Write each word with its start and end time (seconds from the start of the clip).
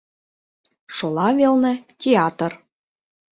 Шола 0.95 1.27
велне— 1.37 1.73
театр. 2.01 2.51